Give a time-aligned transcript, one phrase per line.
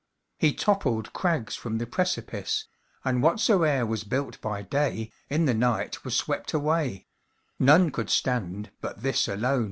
[0.39, 2.65] He toppled crags from the precipice,
[3.05, 7.05] And whatsoe'er was built by day In the night was swept away;
[7.59, 9.59] None could stand but this alone.